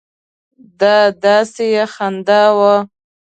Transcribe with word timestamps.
دا 0.79 0.97
داسې 1.23 1.67
خندا 1.93 2.43
وه. 2.57 2.75